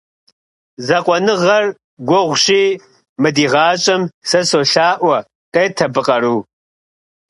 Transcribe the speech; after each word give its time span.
Закъуэныгъэр 0.85 1.65
гугъущи 2.07 2.63
мы 3.21 3.29
ди 3.35 3.45
гъащӏэм, 3.51 4.01
сэ 4.29 4.39
солъаӏуэ— 4.49 5.17
къет 5.53 5.77
абы 5.85 6.01
къару. 6.07 6.37